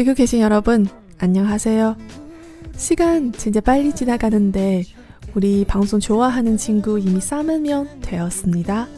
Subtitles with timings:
[0.00, 1.94] 지구 계신 여러분, 안녕하세요.
[2.74, 4.82] 시간 진짜 빨리 지나가는데
[5.34, 8.88] 우리 방송 좋아하는 친구 이미 쌓으면 되었습니다.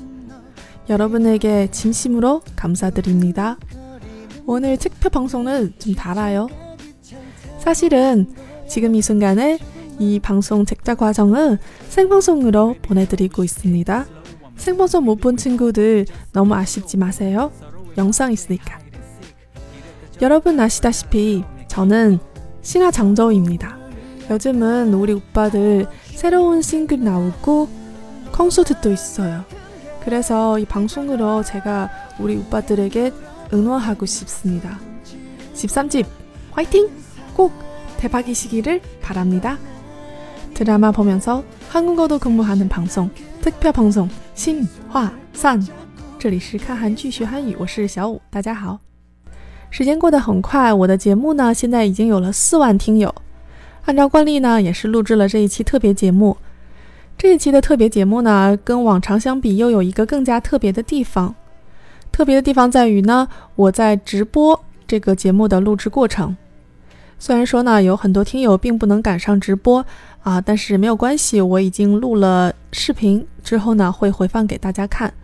[0.89, 3.59] 여러분에게 진심으로 감사드립니다.
[4.47, 6.47] 오늘 특별 방송은 좀 달아요.
[7.59, 8.33] 사실은
[8.69, 9.59] 지금 이 순간에
[9.99, 14.07] 이 방송 제작 과정은 생방송으로 보내드리고 있습니다.
[14.55, 17.51] 생방송 못 본 친구들 너무 아쉽지 마세요.
[17.99, 18.82] 영상 있으니까.
[20.22, 22.20] 여러분 아시다시피 저는
[22.62, 23.78] 신화 장저입니다.
[24.30, 27.70] 요즘은 우리 오빠들 새로운 싱글 나오고
[28.32, 29.46] 콘서트도 있어요.
[30.04, 31.90] 그래서 이 방송으로 제가
[32.20, 33.12] 우리 오빠들에게
[33.54, 34.80] 응원하고 싶습니다.
[35.54, 36.06] 13집
[36.52, 36.90] 화이팅!
[37.34, 37.54] 꼭
[37.98, 39.58] 대박이시기를 바랍니다.
[40.54, 45.66] 드라마 보면서 한국어도 근무하는 방송 특별 방송 신화산
[46.20, 48.80] 这里是看韩剧学韩语我是小五大家好
[49.73, 53.13] 时间过得很快我的节目呢现在已经有了四万听友。
[53.87, 56.37] 按照惯例呢也是录制了这一期特别节目。
[57.17, 61.35] 这一期的特别节目呢跟往常相比又有一个更加特别的地方。
[62.13, 66.37] 特别的地方在于呢我在直播这个节目的录制过程。
[67.19, 69.83] 虽然说呢有很多听友并不能赶上直播
[70.23, 75.15] 啊，但是没有关系，我已经录了视频，之后呢会回放给大家看。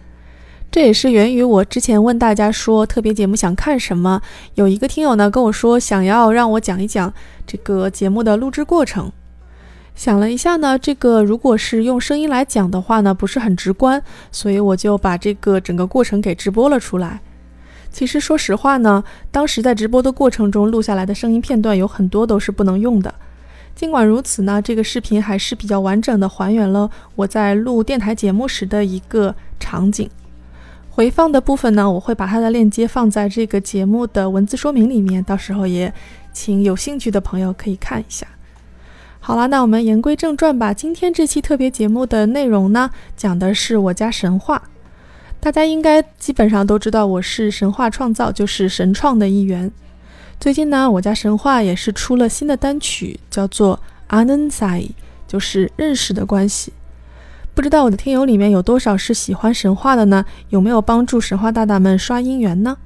[0.70, 4.20] 这也是源于我之前问大家说特别节目想看什么，
[4.54, 7.12] 有一个听友呢跟我说想要让我讲一讲
[7.46, 9.10] 这个节目的录制过程。
[9.94, 17.20] 想了一下呢，这个如果是用声音来讲的话呢，不是很直观，所以我就把这个整个过程给直播了出来。
[17.90, 19.02] 其实说实话呢，
[19.32, 23.12] 当时在直播的过程中录下来的声音片段有很多都是不能用的。
[23.74, 30.08] 尽管如此呢，这个视频还是比较完整的还原了我在录电台节目时的一个场景。
[30.98, 35.94] 回放的部分呢，我会把它的链接放在这个节目的文字说明里面，到时候也
[36.32, 38.26] 请有兴趣的朋友可以看一下。
[39.20, 40.74] 好了，那我们言归正传吧。
[40.74, 44.60] 今天这期特别节目的内容呢，讲的是我家神话。
[45.38, 49.70] 大家应该基本上都知道，我是神话创造，就是神创的一员。
[50.40, 53.76] 最近呢，我家神话也是出了新的单曲，叫做
[54.08, 54.80] 《阿嫩塞》，
[55.28, 56.72] 就是认识的关系。
[57.58, 60.24] 不知道我的听友里面有多少是喜欢神话的呢？
[60.50, 62.76] 有没有帮助神话大大们刷姻缘呢？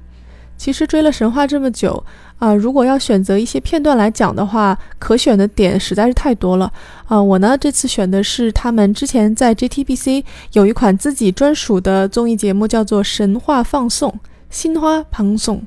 [0.57, 2.03] 其实追了神话这么久
[2.39, 6.73] 啊，如果要选择一些片段来讲的话，可选的点实在是太多了
[7.05, 7.21] 啊。
[7.21, 10.23] 我呢这次选的是他们之前在 JTBC
[10.53, 14.09] 有一款自己专属的综艺节目，叫做《神话放送》，
[14.49, 15.61] 新花旁送。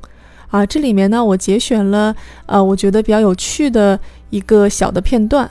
[0.48, 2.12] 啊，这里面呢，我节选了
[2.46, 4.00] 呃，我觉得比较有趣的
[4.30, 5.48] 一个小的片段。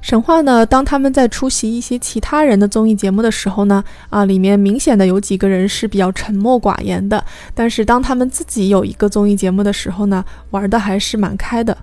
[0.00, 7.24] 神话呢，当他们在出席一些其他人的综艺节目的时候呢，啊，里面明显的有几个人是比较沉默寡言的。
[7.54, 11.76] 但是当他们自己有一个综艺节目的时候呢，玩的还是蛮开的。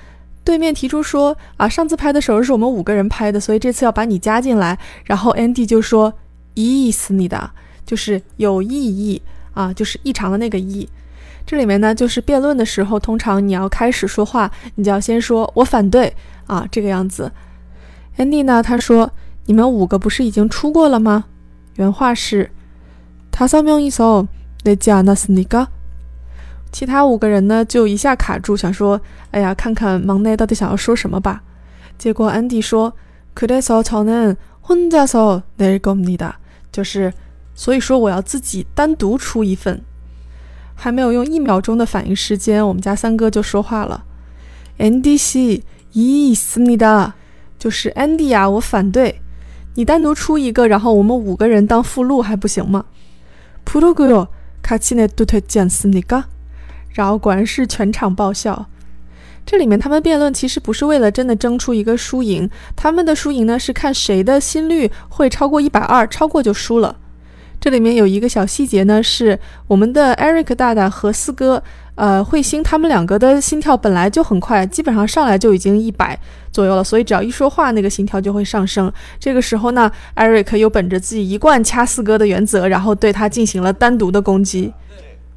[0.45, 4.79] 对面提出说啊，上次拍的时候是我们五个人拍的，所以这次要把你加进来。
[5.07, 6.13] 然后 Andy 就说
[6.53, 7.51] 意思你的
[7.87, 9.23] 就是有意义
[9.57, 10.89] 啊，就是异常的那个意。
[11.45, 16.15] 这里面呢，就是辩论的时候，通常你要开始说话，你就要先说我反对
[16.47, 17.33] 啊，这个样子。
[18.17, 19.11] Andy 呢，他说
[19.47, 21.25] 你们五个不是已经出过了吗？
[21.77, 22.51] 原话是
[23.31, 24.29] 他上面一首
[24.65, 25.67] 那加那是那个。
[26.71, 31.43] 其他五个人呢，就一下卡住，想说：“哎呀，看看忙内到底想要说什么吧。”
[31.99, 32.93] 结果安迪说：“
[33.35, 36.35] 그래서저는혼자서낼겁니다。”
[36.73, 37.13] 就是，
[37.57, 39.83] 所以说我要自己单独出一份。
[40.75, 45.63] 还没有用一秒钟的反应时间，我们家三哥就说话了：“安迪西，
[45.93, 47.13] 이있습니 다。
[47.59, 49.21] 就是安迪呀，我反对。
[49.75, 52.87] 你单独出一个，然后我们五个人当附录还不行吗？
[53.65, 56.25] 프로그램같이내도되지않습니까？
[56.91, 58.67] 然后果然是全场爆笑。
[59.47, 66.97] 这里面他们辩论其实不是为了真的争出一个输赢，他们的输赢呢是看谁的心率会超过一百二，超过就输了。
[67.61, 71.63] 这里面有一个小细节呢，是我们的 Eric 大大和四哥，
[71.95, 76.19] 呃，彗星他们两个的心跳本来就很快，基本上上来就已经一百
[76.51, 78.93] 左右了，所以只要一说话，那个心跳就会上升。
[79.21, 84.73] 这个时候呢，Eric 又本着自己一贯掐四哥的原则，然后对他进行了单独的攻击。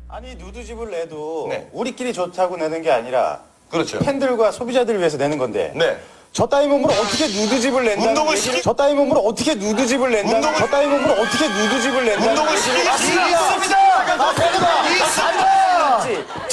[0.07, 1.68] 아니 누드집을 내도 네.
[1.74, 4.00] 우리끼리 좋다고 내는 게 아니라 그렇죠.
[4.00, 5.98] 팬들과 소비자들을 위해서 내는 건데 네.
[6.32, 10.59] 저 따위 몸으로 어떻게 누드집을 낸다는 운동을 시키- 저 따위 몸으로 어떻게 누드집을 낸다는 운동을-
[10.59, 13.37] 저 따위 몸으로 어떻게 누드집을 낸다는 운동을 수 아, 있습니다.
[13.37, 15.41] 아, 팬들아, 있습니다.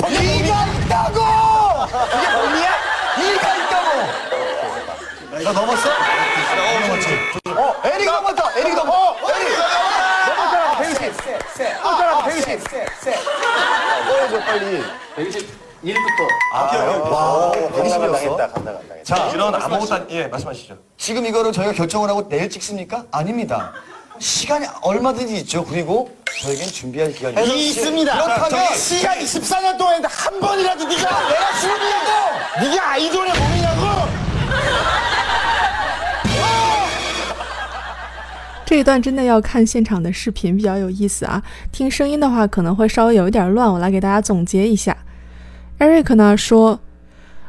[0.09, 1.19] 이가 있다고!
[1.87, 2.67] 이게 뭐냐
[3.21, 3.87] 이가 있다고!
[5.43, 5.89] 나 넘었어?
[7.49, 8.51] 어 에릭 넘었다!
[8.57, 8.91] 에릭 넘었다!
[8.91, 9.57] 어, 에릭!
[10.27, 10.99] 넘었잖아 120
[11.83, 12.47] 넘었잖아 120
[14.07, 14.83] 꺼내줘 빨리
[15.86, 17.08] 121부터 아 그래요?
[17.10, 18.36] 와 120이었어?
[18.36, 20.78] 간다 간다 간다 자, 이런 아무것도 안, 예, 말씀하시죠.
[20.96, 23.04] 지금 이거를 저희가 결정을 하고 내일 찍습니까?
[23.10, 23.72] 아닙니다.
[24.20, 25.64] 시간이 얼마든지 있죠.
[25.64, 28.12] 그리고 저에겐 준비할 기간이 있습니다.
[28.12, 32.60] 그렇다면 시간이 14년 동안 했는데 한 번이라도 네가 내가 죽었냐고!
[32.60, 34.12] 네가 아이돌의 몸이냐고!
[38.64, 44.96] 这一段真的要看现场的视频比较有意思啊，听声音的话可能会稍微有一点乱，我来给大家总结一下。
[45.78, 46.80] Eric 呢说，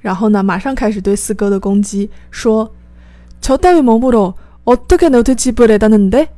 [0.00, 2.74] 然后呢，马上开始对四哥的攻击，说。
[3.40, 4.34] 저 따위 몸으로
[4.64, 6.28] 어떻게 노트집을 해다는데？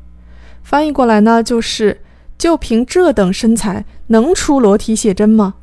[0.65, 2.00] 翻译过来呢，就是
[2.42, 5.54] 就凭这等身材，能出裸体写真吗？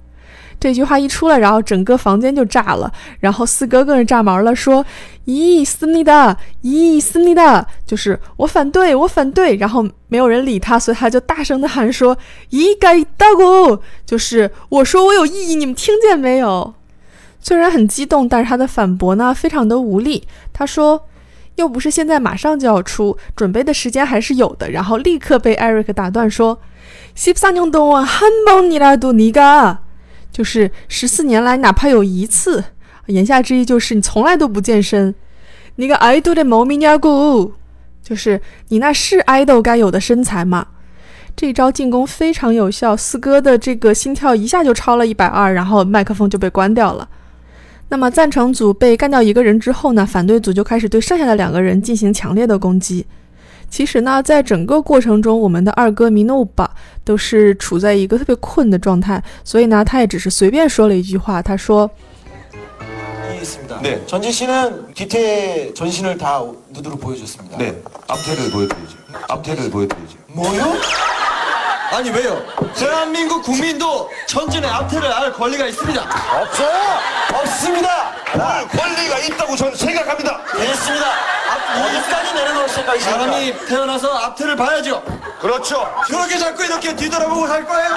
[0.60, 4.86] 这句话一出来，然后整个房间就炸了，然后四哥更是炸毛了，说
[5.26, 12.16] ：“咦，思密达，咦，思密达，就是我反对，我反对。”然后没有人理他，所以他就大声的喊说
[12.50, 16.72] ：“咦，该大姑，就是我说我有异议，你们听见没有？”
[17.42, 20.22] 虽然很激动，但是他的反驳呢，非常的无力。
[20.52, 21.07] 他说。
[21.57, 24.71] 又不是现在马上就要出，准备的时间还是有的。
[24.71, 29.77] 然后立刻被 Eric 打断说：“十三年동안한번이라도네가，
[30.31, 32.63] 就是十四年来哪怕有一次，
[33.05, 35.13] 言下之意就是你从来都不健身。
[35.75, 37.51] 你个 idol的毛咪냐 고，
[38.01, 40.67] 就是你那是 idol 该有的身材吗？
[41.35, 47.07] 这招进攻非常有效，四哥的这个心跳一下就超了一百二，然后麦克风就被关掉了。”
[47.89, 53.05] 那么赞成组被干掉一个人之后呢，反对组就开始对剩下的两个人进行强烈的攻击。
[53.69, 56.69] 其实呢，在整个过程中，我们的二哥米诺巴
[57.03, 61.89] 都是处在一个特别困的状态，所以呢，他也只是随便说了一句话，他说
[63.43, 63.81] 있습니다.
[63.81, 63.99] 네.
[64.07, 66.41] 전진 씨는 기태 전신을 다
[66.73, 67.57] 누드로 보여줬습니다.
[67.57, 67.75] 네.
[68.07, 68.97] 앞태를 보여드리죠.
[69.27, 70.17] 앞태를 보여드리죠.
[70.33, 70.63] 뭐요?
[71.90, 72.44] 아니 왜요?
[72.76, 76.02] 대한민국 국민도 천진의 앞태를 알 권리가 있습니다.
[76.02, 76.98] 없어요!
[77.34, 78.12] 없습니다!
[78.36, 80.40] 뭘 권리가 있다고 저는 생각합니다.
[80.54, 81.06] 됐습니다.
[81.86, 83.18] 어디까지 내려놓을 생각이십니까?
[83.18, 85.02] 사람이 태어나서 앞태를 봐야죠.
[85.40, 85.90] 그렇죠.
[86.06, 87.94] 그렇게 자꾸 이렇게 뒤돌아보고 살 거예요?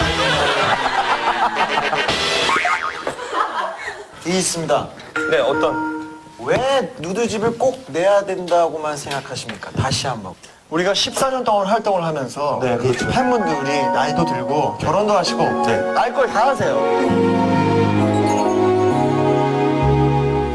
[4.25, 4.88] 이 있습니다.
[5.31, 6.19] 네, 어떤?
[6.39, 9.71] 왜 누드집을 꼭 내야 된다고만 생각하십니까?
[9.71, 10.33] 다시 한번.
[10.71, 13.06] 우리가 14년 동안 활동을 하면서 네, 그렇죠.
[13.09, 15.75] 팬분들이 나이도 들고 결혼도 하시고 네.
[15.97, 16.76] 알 걸 다 하세요.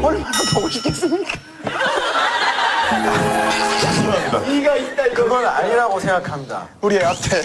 [0.02, 1.32] 얼마나 보고 싶겠습니까?
[3.80, 4.38] 죄송합니다.
[4.52, 6.66] 이가 있다 그건 아니라고 생각합니다.
[6.80, 7.38] 우리의 앞에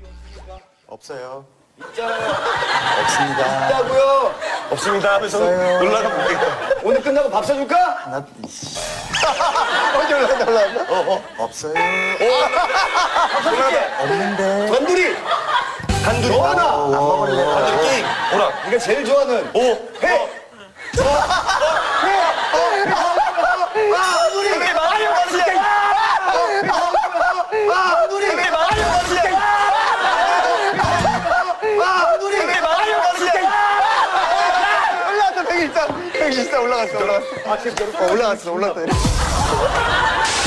[16.03, 16.63] 단둘이 좋아하나?
[16.85, 17.45] 안 먹을래.
[17.45, 18.05] 단둘이.
[18.35, 18.51] 오라.
[18.67, 19.51] 네가 제일 좋아하는.
[19.55, 19.61] 오.
[19.61, 20.19] 회.
[20.19, 20.25] 어.
[20.99, 21.07] 어.
[22.05, 22.09] 회.
[22.53, 23.03] 어.
[23.95, 25.39] 아, 우리 회 많이 먹었지.
[27.71, 29.21] 아, 우리 회 많이 회!
[32.37, 32.95] 회 많이
[36.61, 37.27] 올라갔어 올라갔어.
[37.47, 40.42] 아, 지금 올라갔어, 올라갔다.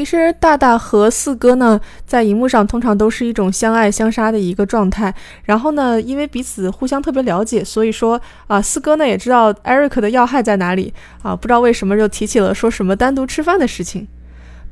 [0.00, 5.14] 其实大大和四哥呢，在荧幕上通常都是一种相爱相杀的一个状态。
[5.44, 14.06] 然后呢，因为彼此互相特别了解，所以说啊，四哥呢也知道 Eric 的要害在哪里啊，不知道为什么就提起了说什么单独吃饭的事情。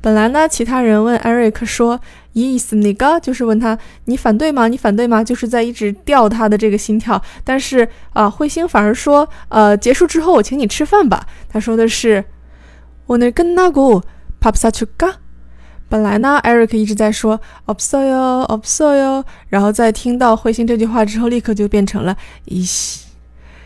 [0.01, 1.99] 本来呢，其他人问 Eric 说“
[2.33, 4.67] 意思那个”，就是问他你反对吗？
[4.67, 5.23] 你反对吗？
[5.23, 7.19] 就是在一直吊他的这个心跳。
[7.43, 11.25] 但是啊，彗星反而说，呃，结束之后我请你吃饭吧。
[11.49, 12.23] 他说的是“
[13.07, 14.03] 오늘끝나고
[14.39, 15.15] 밥사줄까”。
[15.87, 23.05] 本来呢，Eric 一直在说“없어요，없어요”，然后在听到彗星这句话之后，立刻就变成了“이씨”。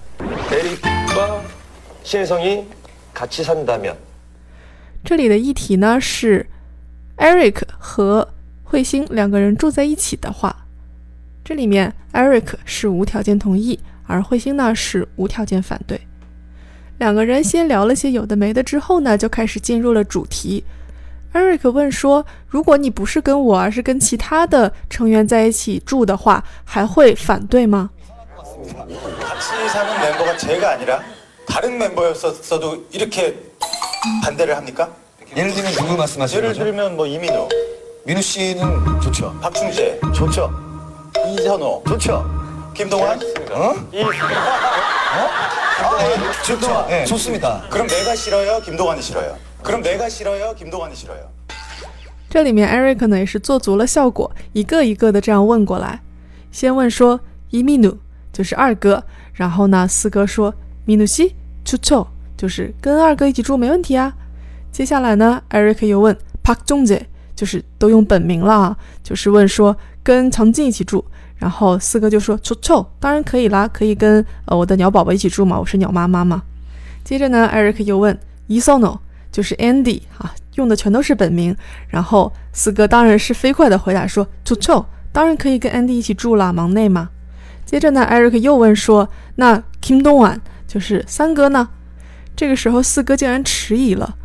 [0.50, 1.42] 에릭과
[2.02, 2.66] 신혜성이
[3.12, 3.96] 같이 산다면
[5.04, 6.46] ？”这里的议题呢是
[7.18, 8.28] Eric 和
[8.66, 10.64] 彗星两个人住在一起的话，
[11.44, 16.00] 这里面 Eric 是无条件同意， 而彗星呢是无条件反对。
[16.98, 20.64] 两个人先聊了些有的没的之后呢，就开始进入了主题。
[21.32, 27.90] Eric 问说：“如果你不是跟我，而是跟其他的成员在一起住的话，还会反对吗
[29.20, 31.02] 같이 사는 멤버가 제가 아니라
[31.46, 33.36] 다른 멤버였어도 이렇게
[34.22, 34.88] 반대를 합니까?
[35.36, 36.64] 예를 들면 누구 말씀하시는 예를 거죠?
[36.64, 37.48] 들면 뭐 이민호,
[38.06, 39.36] 민우 씨는 좋죠.
[39.40, 40.48] 박충재, 좋죠.
[41.26, 42.37] 이선호, 좋죠.
[42.78, 43.18] 김동완?
[43.52, 43.74] 어?
[43.92, 44.02] 이,
[45.80, 46.86] 아, 좋죠.
[46.90, 47.62] 예, 좋습니다.
[47.70, 48.60] 그럼 내가 싫어요?
[48.60, 49.36] 김동완이 싫어요?
[49.62, 50.54] 그럼 내가 싫어요?
[50.54, 51.30] 김동완이 싫어요?
[52.28, 56.00] 这里面 Eric 呢也是做足了效果，一个一个的这样问过来。
[56.50, 57.96] 先问说伊米努
[58.32, 60.52] 就是二哥，然后呢四哥说
[60.84, 64.14] 米努西出臭就是跟二哥一起住没问题啊。
[64.72, 71.04] 接下来呢 Eric 又问 Park 中姐，就是都用本名了啊，就是问说跟常静一起住。
[71.39, 76.43] 然后四哥就说出臭当然可以啦，可以跟呃我的鸟宝宝一起住嘛，我是鸟妈妈嘛。
[77.03, 78.15] 接着呢 Eric 又问
[78.47, 78.99] Isono。
[79.31, 81.55] 就是 Andy 啊，用的全都是本名。
[81.87, 87.11] 然后四哥当然是飞快的回答说：“出臭，当然可以跟 Andy 一起住了，忙内嘛。”
[87.63, 91.69] 接着呢，Eric 又问说：“那 Kim Dong-wan 就是三哥呢？”
[92.35, 94.15] 这个时候四哥竟然迟疑了，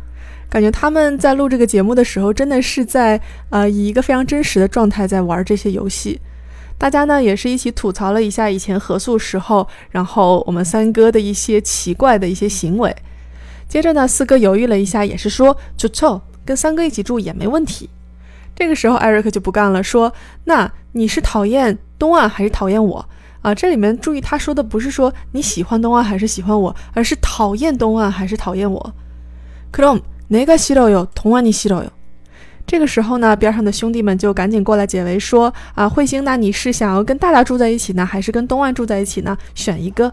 [0.49, 6.19] 感觉他们在录这个节目的时候，真的是在呃以一个非常真实的状态在玩这些游戏。
[6.78, 12.94] 大家呢也是一起吐槽了一下以前合宿时候，然后我们三哥的一些奇怪的一些行为。
[13.68, 17.88] 接着呢，四哥犹豫了一下，也是说就臭，跟三哥一起住也没问题。
[18.56, 23.08] 这个时候，艾瑞克就不干了，说：“那你是讨厌东岸还是讨厌我
[23.42, 28.92] 啊？”这里面注意，他说的不是说你喜欢东岸还是喜欢我，而是讨厌东岸还是讨厌我。
[29.72, 31.90] 그럼내가싫어요동안이싫어요。
[32.67, 39.37] 这个时候呢，边上的兄弟们就赶紧过来解围，说：“啊，彗星，那你是想要跟大大住在一起呢，还是跟东岸住在一起呢？
[39.53, 40.11] 选一个。”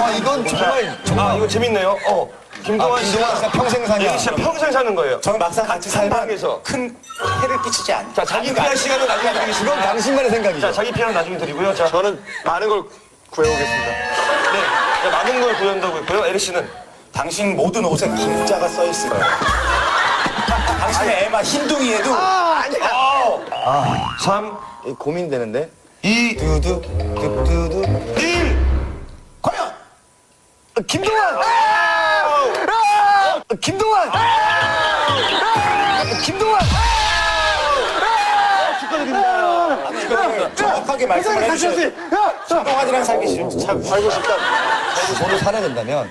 [0.00, 1.98] 와 이건 정말 정말 아 이거 재밌네요.
[2.08, 4.04] 어 아, 김동완 아, 씨가 평생 사냐?
[4.04, 5.20] 얘 네, 진짜 평생 사는 거예요.
[5.20, 6.60] 저는 막상 같이 살면 방에서.
[6.62, 6.96] 큰
[7.42, 8.14] 해를 끼치지 않.
[8.14, 10.60] 자 자기 피할 시간은 나중에 드리시고 그건 당신만의 생각이죠.
[10.68, 11.74] 자 자기 피는 나중에 드리고요.
[11.74, 12.84] 자 저는 많은 걸
[13.30, 13.86] 구해오겠습니다.
[13.90, 14.60] 네
[15.02, 16.26] 자, 많은 걸 구해온다고 했고요.
[16.26, 16.66] 에리 씨는
[17.12, 19.24] 당신 모든 옷에 김자가 써 있을 거예요.
[20.80, 22.88] 당신의 에마 흰둥이에도 아, 아니야.
[23.64, 24.58] 아, 삼
[24.98, 25.70] 고민되는데.
[26.02, 26.82] 이 두두
[27.14, 27.82] 두두두.
[28.20, 28.33] 이
[30.75, 30.87] 과연
[33.61, 34.11] 김동완
[36.21, 36.61] 김동완
[38.79, 41.91] 김동완 정확하게 말씀을 해주셔야
[42.47, 43.49] 김동환이랑 살기 싫어.
[43.49, 44.29] 참 살고 싶다.
[45.17, 46.09] 저도 살아야 된다면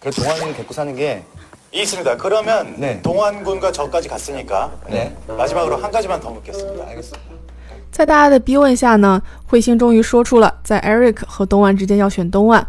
[0.00, 1.24] 그래 동환이를 데리고 사는 게
[1.72, 2.16] 있습니다.
[2.16, 3.02] 그러면 네.
[3.02, 5.16] 동환군과 저까지 갔으니까 네.
[5.26, 6.86] 마지막으로 한 가지만 더 묻겠습니다.
[6.88, 7.36] 알겠습니다.
[7.90, 12.66] 在大家的逼问下呢，彗星终于说出了在 Eric 和东岸之间要选东岸。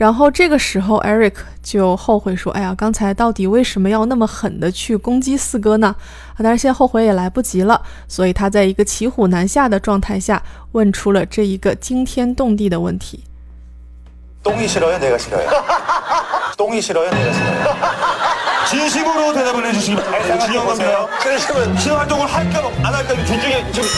[0.00, 5.96] 然后这个时候，Eric 就后悔说：“哎呀，刚才到底为什么要那么狠的去攻击四哥呢？”
[6.34, 13.24] 啊，但是现在后悔也来不及了，所以他在一个骑虎难下的状态下，问出了这一个惊天动地的问题。
[14.42, 14.98] 똥이 싫어요?
[14.98, 15.48] 내가 싫어요?
[16.56, 17.10] 똥이 싫어요?
[17.10, 17.74] 내가 싫어요?
[18.68, 20.38] 진심으로 대답을 해주시기 바랍니다.
[20.46, 21.08] 중요한 겁니다.
[21.20, 23.88] 진심은 시험 활동을 할까 안 할까 둘 중에 지금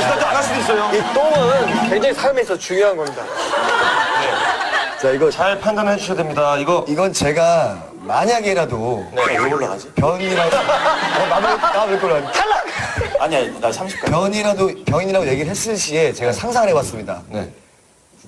[0.00, 0.90] 일단 안할 수도 있어요.
[0.92, 3.22] 이 똥은 굉장히 삶에서 중요한 겁니다.
[5.03, 6.55] 자 이거 잘 판단해 주셔야 됩니다.
[6.55, 9.91] 이거 이건 제가 만약에라도 내가 왜 올라가지?
[9.95, 10.61] 변이라도 어,
[11.29, 12.25] 나왜 나왜 그러니
[13.19, 14.05] 아니야, 나 30가.
[14.09, 17.21] 변이라도 병인이라고 얘기를 했을 시에 제가 상상을 해봤습니다.
[17.27, 17.51] 네.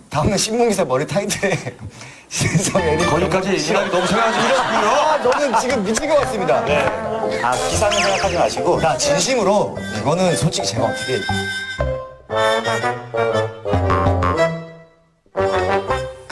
[0.10, 1.58] 다음날 신문기사 머리 타이트에
[2.28, 4.90] 신성 애니 거기까지 얘기하기 너무 생각하지 마시고요.
[4.90, 6.58] 아 저는 지금 미칠 것 같습니다.
[7.42, 8.82] 아, 기사는 생각하지 마시고.
[8.82, 11.22] 나 진심으로 이거는 솔직히 제가 어떻게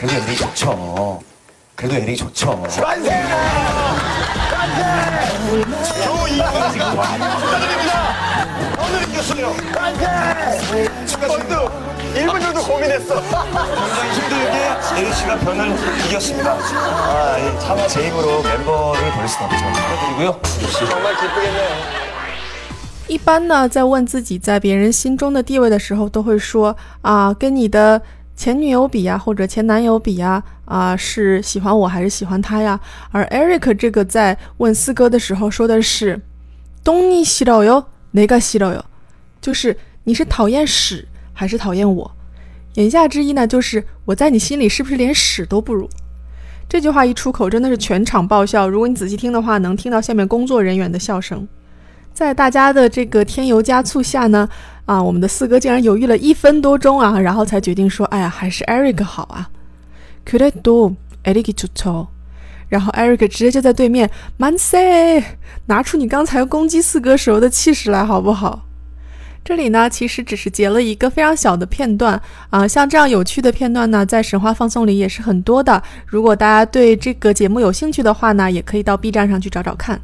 [0.02, 1.20] 그래도 에릭이 좋죠.
[1.74, 2.62] 그래도 에릭이 좋죠.
[2.68, 3.36] 축하드립니다.
[8.78, 9.54] 오늘 이겼어요.
[11.06, 11.54] 축하드립니다.
[12.14, 13.20] 1분 정도 고민했어.
[13.20, 14.56] 굉장히 힘들게
[14.96, 15.60] 에리 씨가 변을
[16.08, 16.52] 이겼습니다.
[16.52, 19.56] 아, 이 차마 제 입으로 멤버를 버릴 순 없죠.
[19.58, 20.40] 축하드리고요.
[20.88, 21.98] 정말 기쁘겠네요.
[23.08, 28.02] 一般呢，在问自己在别人心中的地位的时候，都会说啊，跟你的
[28.35, 32.79] 前女友比呀，或者前男友比呀，啊，是喜欢我还是喜欢他呀？
[33.11, 36.19] 而 Eric 这个在问四哥的时候说的是
[36.83, 38.83] “东尼西老哟，哪个西老哟”，
[39.39, 42.11] 就是你是讨厌屎还是讨厌我？
[42.73, 45.87] 言下之意呢，就是我在你心里是不是连屎都不如？
[46.67, 48.67] 这句话一出口，真的是全场爆笑。
[48.67, 51.47] 如果你仔细听的话，能听到下面工作人员的笑声。
[52.13, 54.47] 在大家的这个添油加醋下呢，
[54.86, 59.50] 啊，我们的四哥竟然犹豫了一分多钟啊，然后才决定说，哎呀，还是 Eric 好啊。
[60.24, 62.08] 그래도 Eric 좋죠。
[62.68, 65.24] 然后 Eric 直接就在对面만세
[65.66, 68.66] 拿出你刚才攻击四哥时候的气势来，好不好？
[69.42, 72.20] 这里呢，其实只是截了一个非常小的片段
[72.50, 75.82] 啊，像这样有趣的片段呢，在神话放送里也是很多的。
[76.06, 79.98] 如果大家对这个节目有兴趣的话呢，也可以到 B 站上去找找看。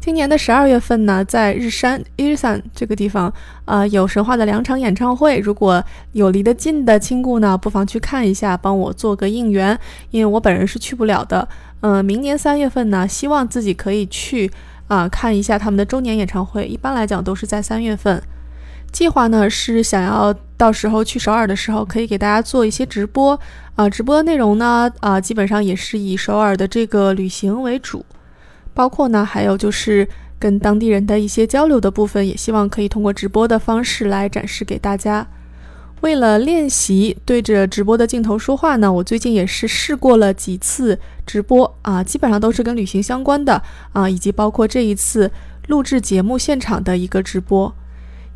[0.00, 3.30] 今年的十二月份呢，在日山日山这个地方，
[3.66, 5.38] 呃，有神话的两场演唱会。
[5.38, 9.78] 如果有离得近的亲故呢，不妨去看一下，帮我做个应援，
[10.10, 11.46] 因为我本人是去不了的。
[11.82, 14.50] 嗯，明年三月份呢，希望自己可以去
[14.88, 16.64] 啊、看一下他们的周年演唱会。
[16.64, 18.22] 一般来讲都是在三月份。
[18.90, 23.38] 计划呢是想要到时候去首尔的时候，可以给大家做一些直播
[23.74, 28.04] 啊、直播内容呢啊、基本上也是以首尔的这个旅行为主，
[28.74, 35.26] 包括呢还有就是跟当地人的一些交流的部分，也希望可以通过直播的方式来展示给大家。
[36.00, 45.30] 为了练习对着直播的镜头说话呢，我最近也是试过了几次直播啊，基本上都是跟旅行相关的啊，以及包括这一次
[45.66, 47.70] 录制节目现场的一个直播，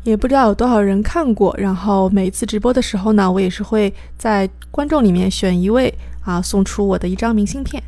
[0.03, 1.55] 也不知道有多少人看过。
[1.57, 7.81] 然后每次直播的时候呢，我也是会在观众里面选一位啊，送出我的一张明信片。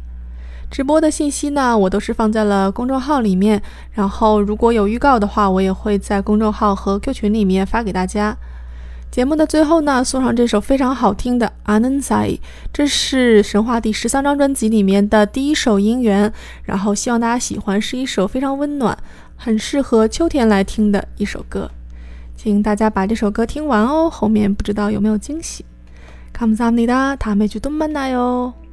[0.71, 3.61] 直播的信息呢，我都是放在了公众号里面，
[3.93, 8.37] 然后如果有预告的话，我也会在公众号和 Q 群里面发给大家。
[9.11, 12.41] 节目的最后呢，送上这首非常好听的《a n a n s a i
[12.73, 16.33] 这是神话第十三张专辑里面的第一首音源，
[16.65, 18.97] 然后希望大家喜欢，是一首非常温暖、
[19.37, 21.71] 很适合秋天来听的一首歌。
[22.35, 25.67] 请大家把这首歌听完哦，后面不知道有没有惊喜。
[26.33, 28.66] 감사합니다，다음에주도만나요。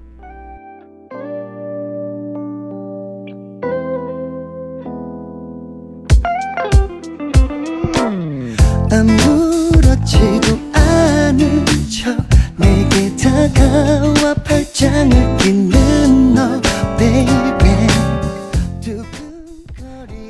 [8.93, 12.17] 아무렇지도 않은 척
[12.57, 16.61] 내게 다가와 팔짱을 끼는 너
[16.97, 17.39] baby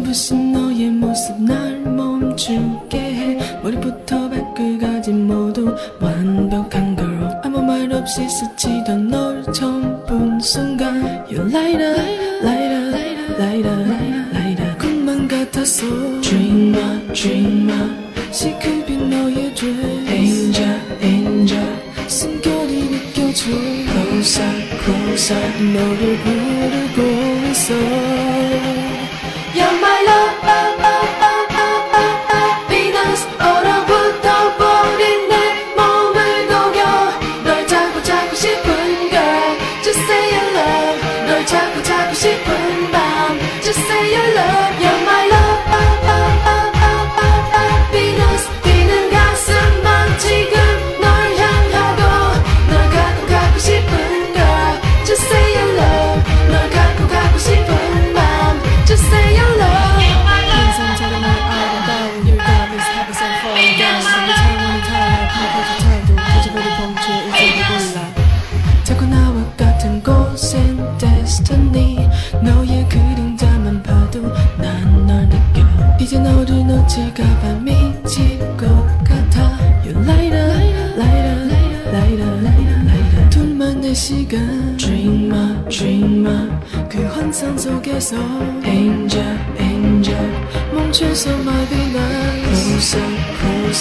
[0.07, 9.09] 눈부신 너의 모습 날 멈추게 해 머리부터 발끝까지 모두 완벽한 girl 아무 말 없이 스치던
[9.09, 12.01] 널 처음 본 순간 You light up,
[12.43, 12.97] light up,
[13.37, 13.91] light up,
[14.33, 15.85] light up 꿈만 같았어
[16.21, 17.91] Dreamer, dreamer
[18.31, 23.51] 시크릿 너의 dream Angel, angel 숨결이 느껴져
[23.91, 24.53] Closer,
[24.85, 26.46] closer 너를 부르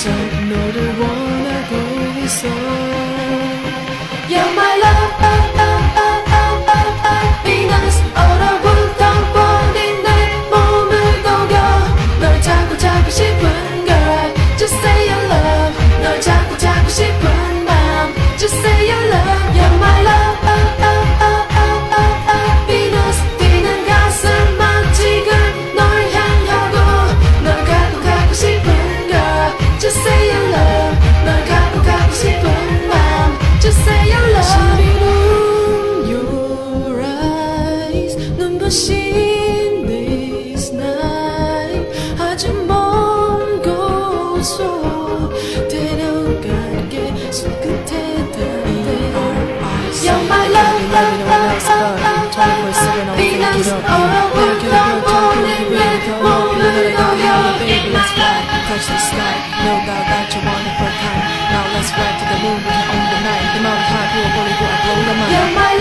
[0.05, 0.94] closer 너를
[62.47, 63.45] on the night.
[63.53, 65.74] The amount of times you already got a blow your mind.